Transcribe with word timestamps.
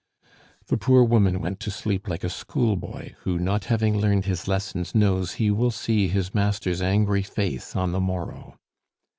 The 0.65 0.77
poor 0.77 1.03
woman 1.03 1.41
went 1.41 1.59
to 1.59 1.69
sleep 1.69 2.07
like 2.07 2.23
a 2.23 2.29
schoolboy 2.31 3.13
who, 3.19 3.37
not 3.37 3.65
having 3.65 3.95
learned 3.95 4.25
his 4.25 4.47
lessons, 4.47 4.95
knows 4.95 5.33
he 5.33 5.51
will 5.51 5.69
see 5.69 6.07
his 6.07 6.33
master's 6.33 6.81
angry 6.81 7.21
face 7.21 7.75
on 7.75 7.91
the 7.91 7.99
morrow. 8.01 8.57